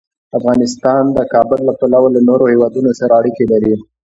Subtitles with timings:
[0.37, 3.73] افغانستان د کابل له پلوه له نورو هېوادونو سره اړیکې لري.